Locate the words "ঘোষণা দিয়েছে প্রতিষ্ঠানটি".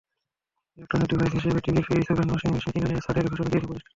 3.31-3.89